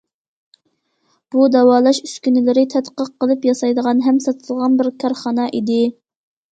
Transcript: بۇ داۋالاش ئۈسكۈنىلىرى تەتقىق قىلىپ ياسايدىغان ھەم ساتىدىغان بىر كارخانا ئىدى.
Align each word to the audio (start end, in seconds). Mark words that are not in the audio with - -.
بۇ 1.35 1.43
داۋالاش 1.55 2.01
ئۈسكۈنىلىرى 2.09 2.65
تەتقىق 2.77 3.13
قىلىپ 3.25 3.47
ياسايدىغان 3.51 4.05
ھەم 4.09 4.21
ساتىدىغان 4.29 4.83
بىر 4.83 4.95
كارخانا 5.07 5.49
ئىدى. 5.57 5.83